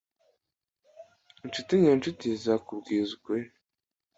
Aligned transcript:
Inshuti 1.43 1.71
nyanshuti 1.83 2.25
izakubwiza 2.35 3.09
ukuri. 3.17 3.43